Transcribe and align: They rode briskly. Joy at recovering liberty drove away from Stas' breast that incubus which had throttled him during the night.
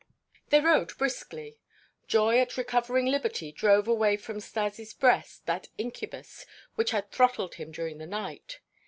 They 0.49 0.61
rode 0.61 0.97
briskly. 0.97 1.59
Joy 2.07 2.39
at 2.39 2.57
recovering 2.57 3.05
liberty 3.05 3.51
drove 3.51 3.87
away 3.87 4.17
from 4.17 4.39
Stas' 4.39 4.95
breast 4.95 5.45
that 5.45 5.67
incubus 5.77 6.47
which 6.73 6.89
had 6.89 7.11
throttled 7.11 7.53
him 7.53 7.71
during 7.71 7.99
the 7.99 8.07
night. 8.07 8.61